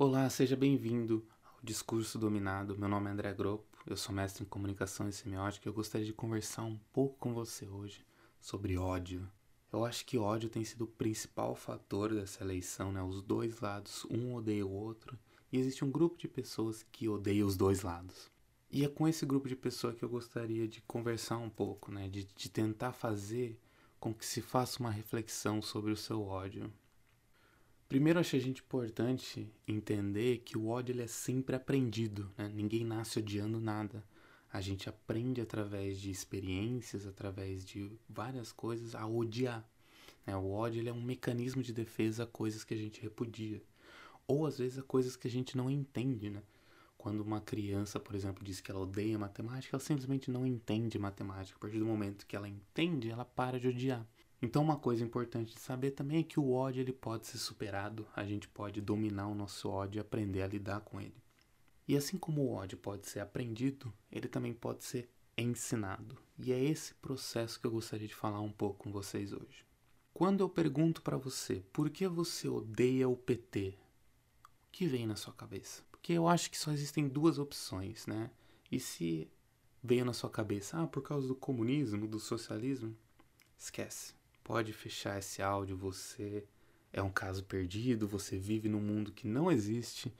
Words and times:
Olá, 0.00 0.30
seja 0.30 0.54
bem-vindo 0.54 1.26
ao 1.44 1.58
Discurso 1.60 2.20
Dominado. 2.20 2.78
Meu 2.78 2.88
nome 2.88 3.08
é 3.08 3.12
André 3.12 3.34
Gropo, 3.34 3.76
eu 3.84 3.96
sou 3.96 4.14
mestre 4.14 4.44
em 4.44 4.46
comunicação 4.46 5.08
e 5.08 5.12
semiótica 5.12 5.66
e 5.66 5.68
eu 5.68 5.74
gostaria 5.74 6.06
de 6.06 6.12
conversar 6.12 6.62
um 6.62 6.78
pouco 6.92 7.18
com 7.18 7.34
você 7.34 7.66
hoje 7.66 8.06
sobre 8.40 8.78
ódio. 8.78 9.28
Eu 9.72 9.84
acho 9.84 10.06
que 10.06 10.16
ódio 10.16 10.48
tem 10.48 10.62
sido 10.64 10.84
o 10.84 10.86
principal 10.86 11.56
fator 11.56 12.14
dessa 12.14 12.44
eleição, 12.44 12.92
né? 12.92 13.02
Os 13.02 13.20
dois 13.20 13.58
lados, 13.58 14.06
um 14.08 14.36
odeia 14.36 14.64
o 14.64 14.70
outro, 14.70 15.18
e 15.50 15.58
existe 15.58 15.84
um 15.84 15.90
grupo 15.90 16.16
de 16.16 16.28
pessoas 16.28 16.86
que 16.92 17.08
odeia 17.08 17.44
os 17.44 17.56
dois 17.56 17.82
lados. 17.82 18.30
E 18.70 18.84
é 18.84 18.88
com 18.88 19.08
esse 19.08 19.26
grupo 19.26 19.48
de 19.48 19.56
pessoas 19.56 19.96
que 19.96 20.04
eu 20.04 20.08
gostaria 20.08 20.68
de 20.68 20.80
conversar 20.82 21.38
um 21.38 21.50
pouco, 21.50 21.90
né? 21.90 22.06
De, 22.06 22.22
de 22.22 22.48
tentar 22.48 22.92
fazer 22.92 23.58
com 23.98 24.14
que 24.14 24.24
se 24.24 24.40
faça 24.40 24.78
uma 24.78 24.92
reflexão 24.92 25.60
sobre 25.60 25.90
o 25.90 25.96
seu 25.96 26.22
ódio. 26.22 26.72
Primeiro, 27.88 28.20
acho 28.20 28.36
a 28.36 28.38
gente 28.38 28.60
importante 28.60 29.50
entender 29.66 30.42
que 30.44 30.58
o 30.58 30.68
ódio 30.68 30.92
ele 30.92 31.02
é 31.02 31.06
sempre 31.06 31.56
aprendido, 31.56 32.30
né? 32.36 32.46
Ninguém 32.54 32.84
nasce 32.84 33.18
odiando 33.18 33.58
nada. 33.58 34.04
A 34.52 34.60
gente 34.60 34.90
aprende 34.90 35.40
através 35.40 35.98
de 35.98 36.10
experiências, 36.10 37.06
através 37.06 37.64
de 37.64 37.90
várias 38.06 38.52
coisas, 38.52 38.94
a 38.94 39.06
odiar. 39.06 39.66
Né? 40.26 40.36
O 40.36 40.50
ódio 40.50 40.80
ele 40.80 40.90
é 40.90 40.92
um 40.92 41.00
mecanismo 41.00 41.62
de 41.62 41.72
defesa 41.72 42.24
a 42.24 42.26
coisas 42.26 42.62
que 42.62 42.74
a 42.74 42.76
gente 42.76 43.00
repudia. 43.00 43.62
Ou 44.26 44.46
às 44.46 44.58
vezes 44.58 44.78
a 44.78 44.82
coisas 44.82 45.16
que 45.16 45.26
a 45.26 45.30
gente 45.30 45.56
não 45.56 45.70
entende, 45.70 46.28
né? 46.28 46.42
Quando 46.98 47.20
uma 47.22 47.40
criança, 47.40 47.98
por 47.98 48.14
exemplo, 48.14 48.44
diz 48.44 48.60
que 48.60 48.70
ela 48.70 48.80
odeia 48.80 49.18
matemática, 49.18 49.76
ela 49.76 49.82
simplesmente 49.82 50.30
não 50.30 50.46
entende 50.46 50.98
matemática. 50.98 51.56
A 51.56 51.60
partir 51.60 51.78
do 51.78 51.86
momento 51.86 52.26
que 52.26 52.36
ela 52.36 52.48
entende, 52.48 53.10
ela 53.10 53.24
para 53.24 53.58
de 53.58 53.68
odiar. 53.68 54.06
Então 54.40 54.62
uma 54.62 54.76
coisa 54.76 55.02
importante 55.02 55.52
de 55.52 55.60
saber 55.60 55.90
também 55.90 56.20
é 56.20 56.22
que 56.22 56.38
o 56.38 56.52
ódio 56.52 56.80
ele 56.80 56.92
pode 56.92 57.26
ser 57.26 57.38
superado, 57.38 58.06
a 58.14 58.24
gente 58.24 58.46
pode 58.46 58.80
dominar 58.80 59.26
o 59.26 59.34
nosso 59.34 59.68
ódio 59.68 59.98
e 59.98 60.00
aprender 60.00 60.42
a 60.42 60.46
lidar 60.46 60.80
com 60.80 61.00
ele. 61.00 61.20
E 61.88 61.96
assim 61.96 62.16
como 62.16 62.42
o 62.42 62.52
ódio 62.52 62.78
pode 62.78 63.08
ser 63.08 63.18
aprendido, 63.18 63.92
ele 64.12 64.28
também 64.28 64.54
pode 64.54 64.84
ser 64.84 65.10
ensinado. 65.36 66.16
E 66.38 66.52
é 66.52 66.62
esse 66.62 66.94
processo 66.94 67.58
que 67.58 67.66
eu 67.66 67.70
gostaria 67.72 68.06
de 68.06 68.14
falar 68.14 68.40
um 68.40 68.52
pouco 68.52 68.84
com 68.84 68.92
vocês 68.92 69.32
hoje. 69.32 69.66
Quando 70.14 70.40
eu 70.40 70.48
pergunto 70.48 71.02
para 71.02 71.16
você 71.16 71.64
por 71.72 71.90
que 71.90 72.06
você 72.06 72.48
odeia 72.48 73.08
o 73.08 73.16
PT, 73.16 73.76
o 74.44 74.70
que 74.70 74.86
vem 74.86 75.06
na 75.06 75.16
sua 75.16 75.32
cabeça? 75.32 75.82
Porque 75.90 76.12
eu 76.12 76.28
acho 76.28 76.48
que 76.48 76.58
só 76.58 76.70
existem 76.70 77.08
duas 77.08 77.40
opções, 77.40 78.06
né? 78.06 78.30
E 78.70 78.78
se 78.78 79.28
veio 79.82 80.04
na 80.04 80.12
sua 80.12 80.30
cabeça, 80.30 80.80
ah, 80.80 80.86
por 80.86 81.02
causa 81.02 81.26
do 81.26 81.34
comunismo, 81.34 82.06
do 82.06 82.20
socialismo, 82.20 82.96
esquece 83.56 84.17
pode 84.48 84.72
fechar 84.72 85.18
esse 85.18 85.42
áudio. 85.42 85.76
Você 85.76 86.42
é 86.90 87.02
um 87.02 87.10
caso 87.10 87.44
perdido, 87.44 88.08
você 88.08 88.38
vive 88.38 88.66
num 88.66 88.80
mundo 88.80 89.12
que 89.12 89.28
não 89.28 89.52
existe, 89.52 90.10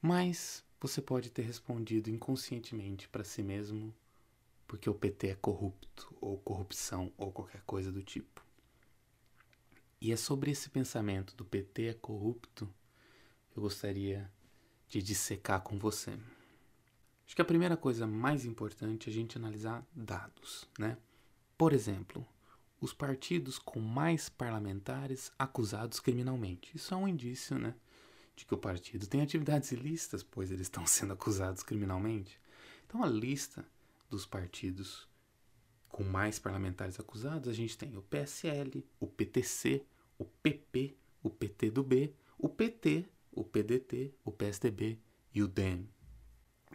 mas 0.00 0.64
você 0.80 1.00
pode 1.00 1.30
ter 1.30 1.42
respondido 1.42 2.10
inconscientemente 2.10 3.08
para 3.08 3.22
si 3.22 3.40
mesmo 3.40 3.94
porque 4.66 4.90
o 4.90 4.94
PT 4.94 5.28
é 5.28 5.34
corrupto, 5.36 6.12
ou 6.20 6.38
corrupção, 6.38 7.12
ou 7.16 7.30
qualquer 7.30 7.62
coisa 7.62 7.92
do 7.92 8.02
tipo. 8.02 8.44
E 10.00 10.10
é 10.10 10.16
sobre 10.16 10.50
esse 10.50 10.68
pensamento 10.68 11.36
do 11.36 11.44
PT 11.44 11.84
é 11.84 11.94
corrupto 11.94 12.66
que 13.50 13.58
eu 13.58 13.62
gostaria 13.62 14.28
de 14.88 15.00
dissecar 15.00 15.60
com 15.60 15.78
você. 15.78 16.18
Acho 17.24 17.36
que 17.36 17.42
a 17.42 17.44
primeira 17.44 17.76
coisa 17.76 18.08
mais 18.08 18.44
importante 18.44 19.08
é 19.08 19.12
a 19.12 19.14
gente 19.14 19.38
analisar 19.38 19.86
dados, 19.94 20.66
né? 20.76 20.96
Por 21.56 21.72
exemplo, 21.72 22.26
os 22.82 22.92
partidos 22.92 23.60
com 23.60 23.78
mais 23.78 24.28
parlamentares 24.28 25.30
acusados 25.38 26.00
criminalmente. 26.00 26.76
Isso 26.76 26.92
é 26.92 26.96
um 26.96 27.06
indício, 27.06 27.56
né, 27.56 27.76
de 28.34 28.44
que 28.44 28.52
o 28.52 28.58
partido 28.58 29.06
tem 29.06 29.22
atividades 29.22 29.70
ilícitas, 29.70 30.24
pois 30.24 30.50
eles 30.50 30.62
estão 30.62 30.84
sendo 30.88 31.12
acusados 31.12 31.62
criminalmente. 31.62 32.40
Então, 32.84 33.04
a 33.04 33.06
lista 33.06 33.64
dos 34.10 34.26
partidos 34.26 35.08
com 35.88 36.02
mais 36.02 36.40
parlamentares 36.40 36.98
acusados, 36.98 37.48
a 37.48 37.52
gente 37.52 37.78
tem 37.78 37.96
o 37.96 38.02
PSL, 38.02 38.84
o 38.98 39.06
PTC, 39.06 39.86
o 40.18 40.24
PP, 40.24 40.96
o 41.22 41.30
PT 41.30 41.70
do 41.70 41.84
B, 41.84 42.12
o 42.36 42.48
PT, 42.48 43.08
o 43.30 43.44
PDT, 43.44 44.12
o 44.24 44.32
PSDB 44.32 44.98
e 45.32 45.40
o 45.40 45.46
DEM. 45.46 45.88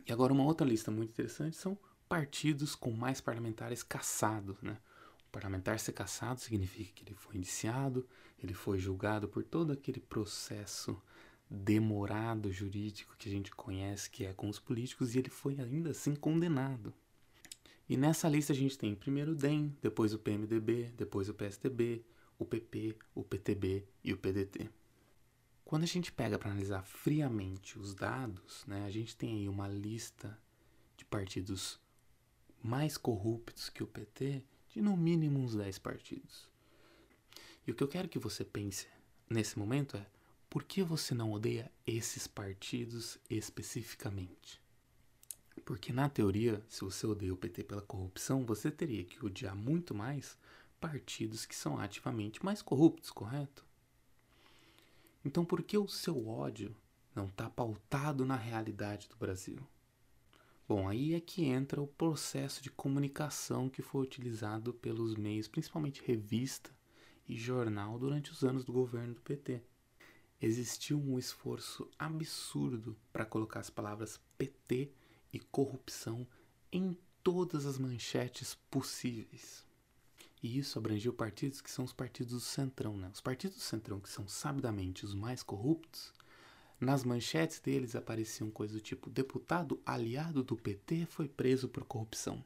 E 0.06 0.14
agora 0.14 0.32
uma 0.32 0.46
outra 0.46 0.66
lista 0.66 0.90
muito 0.90 1.10
interessante 1.10 1.58
são 1.58 1.78
partidos 2.08 2.76
com 2.76 2.92
mais 2.92 3.20
parlamentares 3.20 3.84
caçados, 3.84 4.62
né? 4.62 4.78
Parlamentar 5.32 5.80
ser 5.80 5.94
cassado 5.94 6.40
significa 6.40 6.92
que 6.94 7.04
ele 7.04 7.16
foi 7.16 7.38
indiciado, 7.38 8.08
ele 8.42 8.54
foi 8.54 8.80
julgado 8.80 9.28
por 9.28 9.44
todo 9.44 9.72
aquele 9.72 10.00
processo 10.00 11.02
demorado 11.50 12.52
jurídico 12.52 13.16
que 13.18 13.30
a 13.30 13.32
gente 13.32 13.52
conhece 13.52 14.10
que 14.10 14.26
é 14.26 14.34
com 14.34 14.50
os 14.50 14.60
políticos 14.60 15.16
e 15.16 15.20
ele 15.20 15.30
foi 15.30 15.60
ainda 15.60 15.92
assim 15.92 16.16
condenado. 16.16 16.94
E 17.88 17.96
nessa 17.96 18.28
lista 18.28 18.52
a 18.52 18.56
gente 18.56 18.78
tem 18.78 18.94
primeiro 18.94 19.32
o 19.32 19.36
DEM, 19.36 19.76
depois 19.82 20.14
o 20.14 20.20
PMDB, 20.20 20.92
depois 20.98 21.30
o 21.30 21.34
PSDB, 21.34 22.04
o 22.38 22.46
PP, 22.46 22.98
o 23.16 23.24
PTB 23.24 23.88
e 24.04 24.14
o 24.14 24.18
PDT. 24.18 24.70
Quando 25.64 25.84
a 25.84 25.88
gente 25.88 26.12
pega 26.12 26.38
para 26.38 26.52
analisar 26.52 26.84
friamente 26.84 27.80
os 27.80 27.94
dados, 27.94 28.66
né, 28.66 28.86
a 28.86 28.90
gente 28.90 29.16
tem 29.16 29.38
aí 29.38 29.50
uma 29.50 29.68
lista 29.68 30.38
de 30.98 31.06
partidos 31.06 31.80
mais 32.62 32.98
corruptos 32.98 33.70
que 33.70 33.84
o 33.84 33.88
PT 33.88 34.44
de 34.70 34.82
no 34.82 34.96
mínimo 34.96 35.40
uns 35.40 35.56
10 35.56 35.78
partidos. 35.80 36.48
E 37.66 37.72
o 37.72 37.76
que 37.76 37.84
eu 37.84 37.88
quero 37.88 38.08
que 38.08 38.20
você 38.20 38.46
pense 38.46 38.88
nesse 39.30 39.58
momento 39.60 39.98
é: 39.98 40.06
por 40.50 40.64
que 40.64 40.82
você 40.82 41.14
não 41.14 41.32
odeia 41.32 41.72
esses 41.86 42.28
partidos 42.28 43.18
especificamente? 43.30 44.62
Porque 45.66 45.92
na 45.92 46.08
teoria, 46.08 46.64
se 46.70 46.82
você 46.82 47.06
odeia 47.06 47.34
o 47.34 47.38
PT 47.38 47.64
pela 47.66 47.82
corrupção, 47.82 48.46
você 48.46 48.72
teria 48.72 49.04
que 49.04 49.26
odiar 49.26 49.56
muito 49.56 49.94
mais 49.94 50.38
partidos 50.80 51.46
que 51.46 51.56
são 51.56 51.78
ativamente 51.78 52.44
mais 52.46 52.62
corruptos, 52.62 53.12
correto? 53.12 53.66
Então 55.26 55.44
por 55.44 55.62
que 55.62 55.78
o 55.78 55.88
seu 55.88 56.28
ódio 56.28 56.74
não 57.14 57.26
está 57.26 57.50
pautado 57.50 58.26
na 58.26 58.36
realidade 58.36 59.10
do 59.10 59.18
Brasil? 59.18 59.58
Bom, 60.68 60.90
aí 60.90 61.14
é 61.14 61.22
que 61.22 61.46
entra 61.46 61.82
o 61.82 61.88
processo 61.88 62.62
de 62.62 62.70
comunicação 62.70 63.70
que 63.70 63.82
foi 63.82 64.02
utilizado 64.02 64.74
pelos 64.74 65.16
meios, 65.16 65.48
principalmente 65.48 66.04
revista 66.06 66.70
e 67.26 67.38
jornal, 67.38 67.98
durante 67.98 68.32
os 68.32 68.44
anos 68.44 68.66
do 68.66 68.74
governo 68.74 69.14
do 69.14 69.22
PT. 69.22 69.62
Existiu 70.42 71.00
um 71.00 71.18
esforço 71.18 71.90
absurdo 71.98 72.98
para 73.14 73.26
colocar 73.26 73.62
as 73.62 73.70
palavras 73.70 74.20
PT 74.38 74.92
e 75.32 75.40
corrupção 75.40 76.28
em 76.70 76.98
todas 77.24 77.66
as 77.66 77.78
manchetes 77.78 78.56
possíveis. 78.70 79.66
E 80.44 80.60
isso 80.60 80.78
abrangiu 80.78 81.14
partidos 81.14 81.62
que 81.62 81.72
são 81.72 81.86
os 81.86 81.94
partidos 81.94 82.34
do 82.34 82.40
Centrão, 82.42 82.98
né? 82.98 83.10
Os 83.14 83.22
partidos 83.22 83.56
do 83.56 83.64
Centrão, 83.64 84.02
que 84.02 84.10
são 84.10 84.28
sabidamente 84.28 85.06
os 85.06 85.16
mais 85.16 85.42
corruptos, 85.42 86.14
nas 86.80 87.04
manchetes 87.04 87.60
deles 87.60 87.96
apareciam 87.96 88.52
coisas 88.52 88.76
do 88.78 88.82
tipo: 88.82 89.10
deputado 89.10 89.82
aliado 89.86 90.44
do 90.44 90.56
PT 90.56 91.08
foi 91.08 91.28
preso 91.28 91.68
por 91.68 91.84
corrupção. 91.84 92.44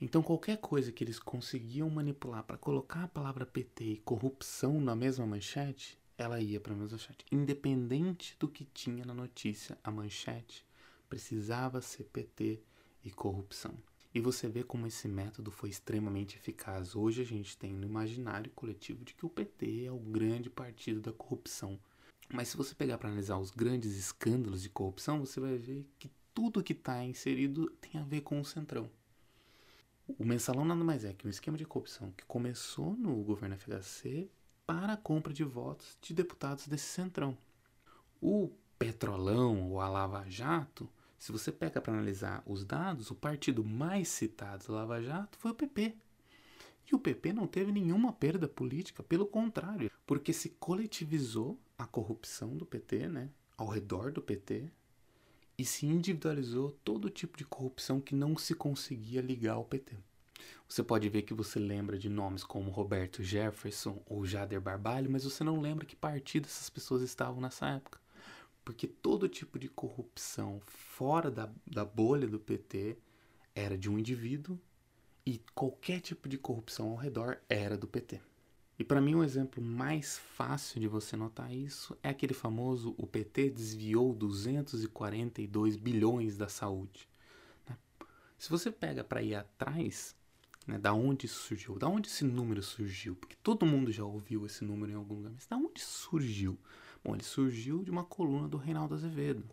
Então, 0.00 0.22
qualquer 0.22 0.58
coisa 0.58 0.90
que 0.90 1.04
eles 1.04 1.18
conseguiam 1.18 1.88
manipular 1.88 2.42
para 2.44 2.58
colocar 2.58 3.04
a 3.04 3.08
palavra 3.08 3.46
PT 3.46 3.84
e 3.84 3.96
corrupção 3.98 4.80
na 4.80 4.96
mesma 4.96 5.24
manchete, 5.24 5.96
ela 6.18 6.40
ia 6.40 6.60
para 6.60 6.72
a 6.72 6.76
mesma 6.76 6.96
manchete. 6.96 7.24
Independente 7.30 8.36
do 8.38 8.48
que 8.48 8.64
tinha 8.64 9.04
na 9.04 9.14
notícia, 9.14 9.78
a 9.82 9.90
manchete 9.90 10.66
precisava 11.08 11.80
ser 11.80 12.04
PT 12.04 12.60
e 13.04 13.10
corrupção. 13.10 13.76
E 14.14 14.20
você 14.20 14.48
vê 14.48 14.62
como 14.62 14.86
esse 14.86 15.08
método 15.08 15.50
foi 15.50 15.70
extremamente 15.70 16.36
eficaz. 16.36 16.94
Hoje 16.94 17.22
a 17.22 17.24
gente 17.24 17.56
tem 17.56 17.72
no 17.72 17.86
imaginário 17.86 18.50
coletivo 18.52 19.04
de 19.04 19.14
que 19.14 19.24
o 19.24 19.30
PT 19.30 19.84
é 19.84 19.92
o 19.92 19.98
grande 19.98 20.50
partido 20.50 21.00
da 21.00 21.12
corrupção 21.12 21.78
mas 22.28 22.48
se 22.48 22.56
você 22.56 22.74
pegar 22.74 22.98
para 22.98 23.08
analisar 23.08 23.38
os 23.38 23.50
grandes 23.50 23.96
escândalos 23.96 24.62
de 24.62 24.68
corrupção, 24.68 25.20
você 25.20 25.40
vai 25.40 25.56
ver 25.56 25.86
que 25.98 26.10
tudo 26.34 26.62
que 26.62 26.72
está 26.72 27.04
inserido 27.04 27.70
tem 27.80 28.00
a 28.00 28.04
ver 28.04 28.22
com 28.22 28.40
o 28.40 28.44
Centrão. 28.44 28.90
O 30.18 30.24
mensalão 30.24 30.64
nada 30.64 30.82
mais 30.82 31.04
é 31.04 31.12
que 31.12 31.26
um 31.26 31.30
esquema 31.30 31.56
de 31.56 31.64
corrupção 31.64 32.10
que 32.12 32.24
começou 32.24 32.94
no 32.96 33.22
governo 33.22 33.56
FHC 33.56 34.28
para 34.66 34.94
a 34.94 34.96
compra 34.96 35.32
de 35.32 35.44
votos 35.44 35.96
de 36.00 36.14
deputados 36.14 36.66
desse 36.66 36.86
Centrão. 36.86 37.36
O 38.20 38.50
Petrolão 38.78 39.70
ou 39.70 39.80
a 39.80 39.88
Lava 39.88 40.24
Jato, 40.28 40.88
se 41.18 41.30
você 41.30 41.52
pega 41.52 41.80
para 41.80 41.92
analisar 41.92 42.42
os 42.46 42.64
dados, 42.64 43.10
o 43.10 43.14
partido 43.14 43.64
mais 43.64 44.08
citado 44.08 44.66
da 44.66 44.74
Lava 44.74 45.02
Jato 45.02 45.38
foi 45.38 45.52
o 45.52 45.54
PP. 45.54 45.96
E 46.90 46.94
o 46.94 46.98
PP 46.98 47.32
não 47.32 47.46
teve 47.46 47.72
nenhuma 47.72 48.12
perda 48.12 48.48
política, 48.48 49.02
pelo 49.02 49.26
contrário, 49.26 49.90
porque 50.06 50.32
se 50.32 50.50
coletivizou 50.50 51.58
a 51.78 51.86
corrupção 51.86 52.56
do 52.56 52.66
PT, 52.66 53.08
né, 53.08 53.30
ao 53.56 53.68
redor 53.68 54.12
do 54.12 54.22
PT, 54.22 54.70
e 55.56 55.64
se 55.64 55.86
individualizou 55.86 56.72
todo 56.84 57.10
tipo 57.10 57.36
de 57.36 57.44
corrupção 57.44 58.00
que 58.00 58.14
não 58.14 58.36
se 58.36 58.54
conseguia 58.54 59.20
ligar 59.20 59.54
ao 59.54 59.64
PT. 59.64 59.96
Você 60.68 60.82
pode 60.82 61.08
ver 61.08 61.22
que 61.22 61.34
você 61.34 61.58
lembra 61.58 61.98
de 61.98 62.08
nomes 62.08 62.42
como 62.42 62.70
Roberto 62.70 63.22
Jefferson 63.22 64.02
ou 64.06 64.24
Jader 64.24 64.60
Barbalho, 64.60 65.10
mas 65.10 65.24
você 65.24 65.44
não 65.44 65.60
lembra 65.60 65.84
que 65.84 65.94
partido 65.94 66.46
essas 66.46 66.70
pessoas 66.70 67.02
estavam 67.02 67.40
nessa 67.40 67.68
época. 67.68 68.00
Porque 68.64 68.86
todo 68.86 69.28
tipo 69.28 69.58
de 69.58 69.68
corrupção 69.68 70.60
fora 70.64 71.30
da, 71.30 71.50
da 71.66 71.84
bolha 71.84 72.26
do 72.26 72.38
PT 72.38 72.96
era 73.54 73.76
de 73.76 73.90
um 73.90 73.98
indivíduo 73.98 74.58
e 75.24 75.40
qualquer 75.54 76.00
tipo 76.00 76.28
de 76.28 76.36
corrupção 76.36 76.90
ao 76.90 76.96
redor 76.96 77.38
era 77.48 77.76
do 77.76 77.86
PT. 77.86 78.20
E 78.78 78.84
para 78.84 79.00
mim 79.00 79.14
um 79.14 79.22
exemplo 79.22 79.62
mais 79.62 80.18
fácil 80.18 80.80
de 80.80 80.88
você 80.88 81.16
notar 81.16 81.54
isso 81.54 81.96
é 82.02 82.08
aquele 82.08 82.34
famoso 82.34 82.94
o 82.98 83.06
PT 83.06 83.50
desviou 83.50 84.12
242 84.12 85.76
bilhões 85.76 86.36
da 86.36 86.48
saúde. 86.48 87.08
Né? 87.68 87.76
Se 88.38 88.50
você 88.50 88.70
pega 88.70 89.04
para 89.04 89.22
ir 89.22 89.34
atrás, 89.34 90.16
né, 90.66 90.78
da 90.78 90.92
onde 90.92 91.26
isso 91.26 91.40
surgiu, 91.40 91.78
da 91.78 91.88
onde 91.88 92.08
esse 92.08 92.24
número 92.24 92.62
surgiu, 92.62 93.14
porque 93.14 93.36
todo 93.42 93.66
mundo 93.66 93.92
já 93.92 94.04
ouviu 94.04 94.46
esse 94.46 94.64
número 94.64 94.90
em 94.90 94.96
algum 94.96 95.14
lugar, 95.14 95.32
mas 95.32 95.46
da 95.46 95.56
onde 95.56 95.80
surgiu? 95.80 96.58
Bom, 97.04 97.14
ele 97.14 97.24
surgiu 97.24 97.82
de 97.84 97.90
uma 97.90 98.04
coluna 98.04 98.48
do 98.48 98.56
Reinaldo 98.56 98.94
Azevedo. 98.94 99.44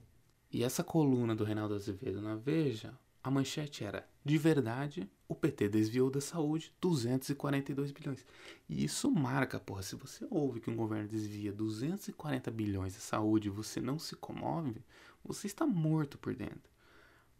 E 0.51 0.63
essa 0.63 0.83
coluna 0.83 1.35
do 1.35 1.43
Reinaldo 1.43 1.75
Azevedo 1.75 2.21
na 2.21 2.35
Veja 2.35 2.97
a 3.23 3.29
manchete 3.29 3.83
era: 3.83 4.07
de 4.23 4.37
verdade, 4.37 5.01
o 5.01 5.18
PT 5.39 5.69
desviou 5.69 6.11
da 6.11 6.21
saúde 6.21 6.71
242 6.79 7.91
bilhões. 7.91 8.25
E 8.67 8.83
isso 8.83 9.09
marca, 9.09 9.59
porra, 9.59 9.81
se 9.81 9.95
você 9.95 10.27
ouve 10.29 10.59
que 10.59 10.69
um 10.69 10.75
governo 10.75 11.07
desvia 11.07 11.51
240 11.51 12.51
bilhões 12.51 12.93
da 12.93 12.99
saúde 12.99 13.47
e 13.47 13.51
você 13.51 13.81
não 13.81 13.97
se 13.97 14.15
comove, 14.15 14.83
você 15.23 15.47
está 15.47 15.65
morto 15.65 16.17
por 16.17 16.35
dentro. 16.35 16.69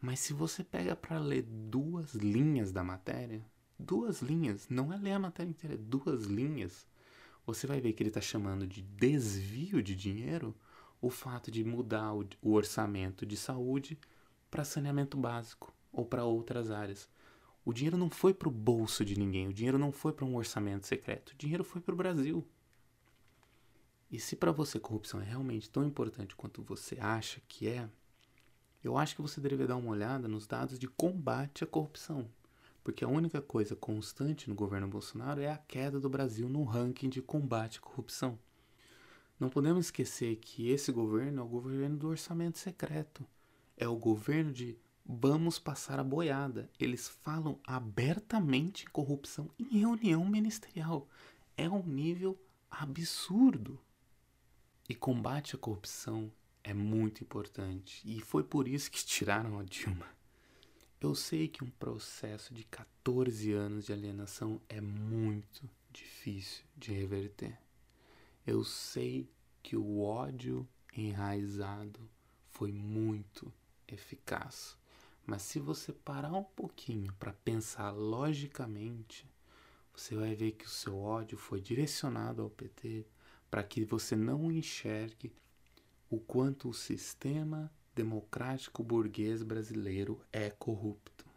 Mas 0.01 0.19
se 0.19 0.33
você 0.33 0.63
pega 0.63 0.95
para 0.95 1.19
ler 1.19 1.43
duas 1.43 2.13
linhas 2.15 2.71
da 2.71 2.83
matéria, 2.83 3.45
duas 3.77 4.21
linhas, 4.21 4.67
não 4.69 4.93
é 4.93 4.97
ler 4.97 5.11
a 5.11 5.19
matéria 5.19 5.49
inteira, 5.49 5.75
é 5.75 5.77
duas 5.77 6.23
linhas, 6.23 6.87
você 7.45 7.67
vai 7.67 7.81
ver 7.81 7.93
que 7.93 8.03
ele 8.03 8.09
está 8.09 8.21
chamando 8.21 8.67
de 8.67 8.81
desvio 8.81 9.81
de 9.81 9.95
dinheiro 9.95 10.55
o 11.01 11.09
fato 11.09 11.49
de 11.49 11.63
mudar 11.63 12.13
o, 12.13 12.25
orçamento 12.43 13.25
de 13.25 13.37
saúde 13.37 13.97
para 14.51 14.65
saneamento 14.65 15.17
básico 15.17 15.73
ou 15.91 16.05
para 16.05 16.25
outras 16.25 16.71
áreas. 16.71 17.09
O 17.69 17.73
dinheiro 17.73 17.97
não 17.97 18.09
foi 18.09 18.33
para 18.33 18.49
o 18.49 18.51
bolso 18.51 19.05
de 19.05 19.15
ninguém, 19.15 19.47
o 19.47 19.53
dinheiro 19.53 19.77
não 19.77 19.91
foi 19.91 20.11
para 20.11 20.25
um 20.25 20.35
orçamento 20.35 20.87
secreto, 20.87 21.33
o 21.33 21.37
dinheiro 21.37 21.63
foi 21.63 21.79
para 21.79 21.93
o 21.93 21.95
Brasil. 21.95 22.43
E 24.09 24.19
se 24.19 24.35
para 24.35 24.51
você 24.51 24.79
corrupção 24.79 25.21
é 25.21 25.23
realmente 25.23 25.69
tão 25.69 25.85
importante 25.85 26.35
quanto 26.35 26.63
você 26.63 26.97
acha 26.99 27.39
que 27.47 27.67
é, 27.67 27.87
eu 28.83 28.97
acho 28.97 29.15
que 29.15 29.21
você 29.21 29.39
deveria 29.39 29.67
dar 29.67 29.75
uma 29.75 29.91
olhada 29.91 30.27
nos 30.27 30.47
dados 30.47 30.79
de 30.79 30.87
combate 30.87 31.63
à 31.63 31.67
corrupção. 31.67 32.27
Porque 32.83 33.05
a 33.05 33.07
única 33.07 33.39
coisa 33.39 33.75
constante 33.75 34.49
no 34.49 34.55
governo 34.55 34.87
Bolsonaro 34.87 35.39
é 35.39 35.51
a 35.51 35.57
queda 35.59 35.99
do 35.99 36.09
Brasil 36.09 36.49
no 36.49 36.63
ranking 36.63 37.07
de 37.07 37.21
combate 37.21 37.77
à 37.77 37.81
corrupção. 37.81 38.39
Não 39.39 39.47
podemos 39.47 39.85
esquecer 39.85 40.37
que 40.37 40.71
esse 40.71 40.91
governo 40.91 41.41
é 41.41 41.43
o 41.43 41.47
governo 41.47 41.97
do 41.97 42.07
orçamento 42.07 42.57
secreto 42.57 43.23
é 43.77 43.87
o 43.87 43.95
governo 43.95 44.51
de 44.51 44.75
vamos 45.11 45.57
passar 45.57 45.99
a 45.99 46.03
boiada. 46.03 46.69
Eles 46.79 47.09
falam 47.09 47.59
abertamente 47.65 48.85
em 48.85 48.89
corrupção 48.89 49.49
em 49.59 49.79
reunião 49.79 50.23
ministerial. 50.23 51.09
É 51.57 51.67
um 51.67 51.81
nível 51.83 52.39
absurdo. 52.69 53.79
E 54.87 54.93
combate 54.93 55.55
à 55.55 55.57
corrupção 55.57 56.31
é 56.63 56.75
muito 56.75 57.23
importante. 57.23 58.01
E 58.05 58.21
foi 58.21 58.43
por 58.43 58.67
isso 58.67 58.91
que 58.91 59.03
tiraram 59.03 59.57
a 59.57 59.63
Dilma. 59.63 60.05
Eu 61.01 61.15
sei 61.15 61.47
que 61.47 61.63
um 61.63 61.69
processo 61.71 62.53
de 62.53 62.63
14 62.65 63.51
anos 63.51 63.85
de 63.85 63.93
alienação 63.93 64.61
é 64.69 64.79
muito 64.79 65.67
difícil 65.89 66.63
de 66.77 66.93
reverter. 66.93 67.57
Eu 68.45 68.63
sei 68.63 69.27
que 69.63 69.75
o 69.75 70.01
ódio 70.01 70.67
enraizado 70.95 71.99
foi 72.51 72.71
muito 72.71 73.51
eficaz. 73.87 74.78
Mas 75.29 75.43
se 75.43 75.59
você 75.59 75.93
parar 75.93 76.33
um 76.33 76.43
pouquinho 76.43 77.13
para 77.19 77.31
pensar 77.31 77.91
logicamente, 77.91 79.29
você 79.93 80.15
vai 80.15 80.33
ver 80.33 80.53
que 80.53 80.65
o 80.65 80.69
seu 80.69 80.97
ódio 80.97 81.37
foi 81.37 81.61
direcionado 81.61 82.41
ao 82.41 82.49
PT 82.49 83.05
para 83.47 83.61
que 83.61 83.85
você 83.85 84.15
não 84.15 84.51
enxergue 84.51 85.31
o 86.09 86.19
quanto 86.19 86.67
o 86.67 86.73
sistema 86.73 87.71
democrático 87.93 88.81
burguês 88.81 89.43
brasileiro 89.43 90.19
é 90.33 90.49
corrupto. 90.49 91.27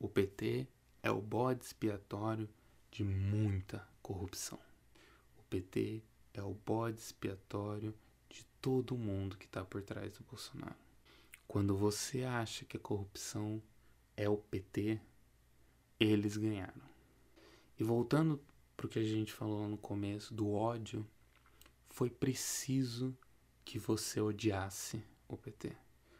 O 0.00 0.08
PT 0.08 0.66
é 1.00 1.08
o 1.08 1.22
bode 1.22 1.64
expiatório 1.64 2.48
de 2.90 3.04
muita 3.04 3.86
corrupção. 4.02 4.58
O 5.38 5.44
PT 5.44 6.02
é 6.34 6.42
o 6.42 6.54
bode 6.54 6.98
expiatório 6.98 7.94
de 8.28 8.44
todo 8.60 8.98
mundo 8.98 9.36
que 9.36 9.46
está 9.46 9.64
por 9.64 9.80
trás 9.80 10.10
do 10.18 10.24
Bolsonaro. 10.24 10.85
Quando 11.48 11.76
você 11.76 12.24
acha 12.24 12.64
que 12.64 12.76
a 12.76 12.80
corrupção 12.80 13.62
é 14.16 14.28
o 14.28 14.36
PT, 14.36 15.00
eles 15.98 16.36
ganharam. 16.36 16.82
E 17.78 17.84
voltando 17.84 18.42
para 18.76 18.86
o 18.86 18.88
que 18.88 18.98
a 18.98 19.04
gente 19.04 19.32
falou 19.32 19.68
no 19.68 19.78
começo 19.78 20.34
do 20.34 20.52
ódio, 20.52 21.06
foi 21.88 22.10
preciso 22.10 23.16
que 23.64 23.78
você 23.78 24.20
odiasse 24.20 25.02
o 25.28 25.36
PT. 25.36 25.74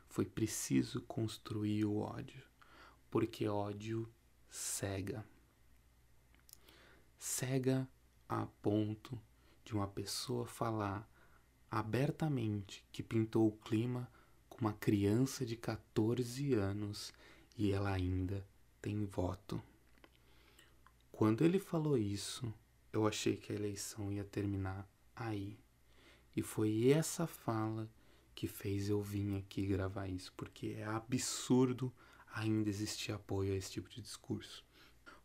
Foi 0.09 0.25
preciso 0.25 1.03
construir 1.03 1.85
o 1.85 1.99
ódio, 1.99 2.43
porque 3.11 3.47
ódio 3.47 4.09
cega. 4.49 5.25
Cega 7.19 7.89
a 8.29 8.47
ponto 8.63 9.21
de 9.65 9.75
uma 9.75 9.87
pessoa 9.87 10.47
falar 10.47 11.09
abertamente 11.71 12.85
que 12.91 13.03
pintou 13.03 13.49
o 13.49 13.57
clima 13.57 14.11
uma 14.61 14.73
criança 14.73 15.45
de 15.45 15.57
14 15.57 16.55
anos 16.55 17.13
e 17.57 17.73
ela 17.73 17.91
ainda 17.91 18.47
tem 18.81 19.05
voto. 19.05 19.63
Quando 21.13 21.45
ele 21.45 21.59
falou 21.59 21.97
isso, 21.97 22.53
eu 22.93 23.07
achei 23.07 23.37
que 23.37 23.53
a 23.53 23.55
eleição 23.55 24.13
ia 24.13 24.25
terminar 24.25 24.89
aí. 25.15 25.59
E 26.35 26.43
foi 26.43 26.89
essa 26.89 27.27
fala 27.27 27.89
que 28.35 28.47
fez 28.47 28.89
eu 28.91 29.01
vir 29.01 29.37
aqui 29.37 29.67
gravar 29.67 30.09
isso, 30.09 30.33
porque 30.37 30.77
é 30.79 30.85
absurdo 30.85 31.93
ainda 32.35 32.69
existir 32.69 33.13
apoio 33.13 33.53
a 33.55 33.57
esse 33.57 33.73
tipo 33.73 33.89
de 33.89 34.03
discurso. 34.03 34.63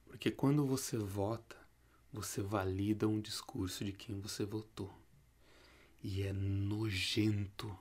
Porque 0.06 0.31
quando 0.31 0.66
você 0.66 0.98
vota, 0.98 1.57
você 2.12 2.42
valida 2.42 3.07
um 3.07 3.19
discurso 3.19 3.83
de 3.83 3.92
quem 3.92 4.19
você 4.19 4.45
votou. 4.45 4.94
E 6.01 6.24
é 6.24 6.33
nojento 6.33 7.78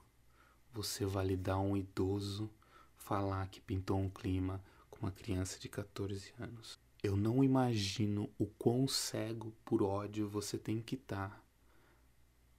você 0.73 1.05
validar 1.05 1.59
um 1.61 1.77
idoso 1.77 2.51
falar 2.97 3.49
que 3.49 3.61
pintou 3.61 3.99
um 3.99 4.09
clima 4.09 4.63
com 4.89 5.01
uma 5.01 5.11
criança 5.11 5.59
de 5.59 5.69
14 5.69 6.33
anos. 6.39 6.79
Eu 7.03 7.17
não 7.17 7.43
imagino 7.43 8.31
o 8.39 8.47
quão 8.47 8.87
cego 8.87 9.53
por 9.65 9.83
ódio 9.83 10.29
você 10.29 10.59
tem 10.59 10.81
que 10.81 10.95
estar 10.95 11.31
tá 11.31 11.43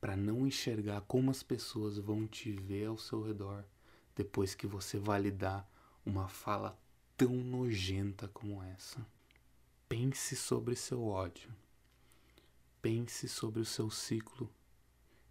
para 0.01 0.17
não 0.17 0.47
enxergar 0.47 1.01
como 1.01 1.29
as 1.29 1.43
pessoas 1.43 1.97
vão 1.97 2.27
te 2.27 2.51
ver 2.51 2.87
ao 2.87 2.97
seu 2.97 3.21
redor 3.21 3.63
depois 4.15 4.55
que 4.55 4.65
você 4.65 4.97
validar 4.97 5.69
uma 6.05 6.27
fala 6.27 6.77
tão 7.15 7.35
nojenta 7.35 8.27
como 8.29 8.63
essa. 8.63 9.05
Pense 9.87 10.35
sobre 10.35 10.75
seu 10.75 11.05
ódio. 11.05 11.53
Pense 12.81 13.29
sobre 13.29 13.61
o 13.61 13.65
seu 13.65 13.91
ciclo 13.91 14.51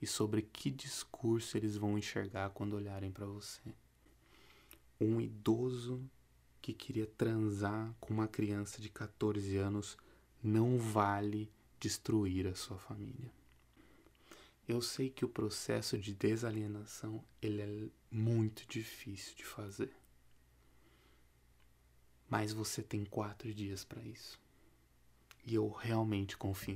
e 0.00 0.06
sobre 0.06 0.42
que 0.42 0.70
discurso 0.70 1.56
eles 1.56 1.76
vão 1.76 1.98
enxergar 1.98 2.50
quando 2.50 2.74
olharem 2.74 3.10
para 3.10 3.26
você. 3.26 3.60
Um 5.00 5.20
idoso 5.20 6.02
que 6.60 6.72
queria 6.72 7.06
transar 7.06 7.94
com 8.00 8.12
uma 8.12 8.28
criança 8.28 8.80
de 8.80 8.88
14 8.88 9.56
anos 9.56 9.96
não 10.42 10.78
vale 10.78 11.50
destruir 11.78 12.46
a 12.46 12.54
sua 12.54 12.78
família. 12.78 13.32
Eu 14.68 14.80
sei 14.80 15.10
que 15.10 15.24
o 15.24 15.28
processo 15.28 15.98
de 15.98 16.14
desalienação 16.14 17.24
ele 17.42 17.62
é 17.62 17.88
muito 18.10 18.66
difícil 18.68 19.34
de 19.36 19.44
fazer. 19.44 19.92
Mas 22.28 22.52
você 22.52 22.82
tem 22.82 23.04
quatro 23.04 23.52
dias 23.52 23.84
para 23.84 24.02
isso. 24.02 24.38
E 25.44 25.54
eu 25.54 25.68
realmente 25.70 26.36
confio 26.36 26.74